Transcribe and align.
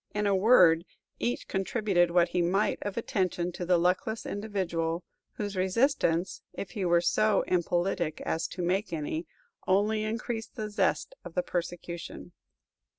In 0.15 0.25
a 0.25 0.35
word, 0.35 0.83
each 1.19 1.47
contributed 1.47 2.09
what 2.09 2.29
he 2.29 2.41
might 2.41 2.79
of 2.81 2.97
attention 2.97 3.51
to 3.51 3.67
the 3.67 3.77
luckless 3.77 4.25
individual, 4.25 5.03
whose 5.33 5.55
resistance 5.55 6.41
if 6.53 6.71
he 6.71 6.83
were 6.83 7.01
so 7.01 7.43
impolitic 7.43 8.19
as 8.21 8.47
to 8.47 8.63
make 8.63 8.91
any 8.91 9.27
only 9.67 10.01
increased 10.03 10.55
the 10.55 10.71
zest 10.71 11.13
of 11.23 11.35
the 11.35 11.43
persecution. 11.43 12.31